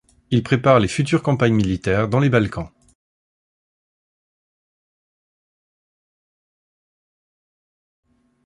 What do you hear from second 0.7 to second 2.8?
les futures campagnes militaires dans les Balkans.